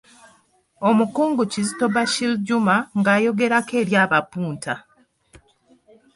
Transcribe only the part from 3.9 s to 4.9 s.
abapunta.